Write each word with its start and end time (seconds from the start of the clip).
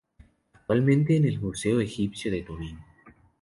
Actualmente 0.55 1.15
en 1.15 1.25
el 1.25 1.39
Museo 1.39 1.79
Egipcio 1.79 2.31
de 2.31 2.41
Turín. 2.41 2.79